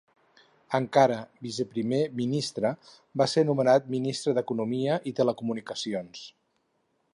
[0.77, 1.17] Encara
[1.47, 2.71] viceprimer ministre,
[3.23, 6.27] va ser nomenat ministre d'Economia i Telecomunicacions.